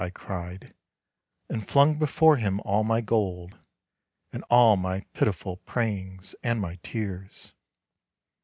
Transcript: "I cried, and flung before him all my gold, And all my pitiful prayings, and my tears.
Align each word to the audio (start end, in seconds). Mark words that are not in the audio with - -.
"I 0.01 0.09
cried, 0.09 0.73
and 1.47 1.63
flung 1.63 1.99
before 1.99 2.37
him 2.37 2.59
all 2.61 2.83
my 2.83 3.01
gold, 3.01 3.59
And 4.33 4.43
all 4.49 4.75
my 4.75 5.01
pitiful 5.13 5.57
prayings, 5.57 6.33
and 6.41 6.59
my 6.59 6.79
tears. 6.81 7.53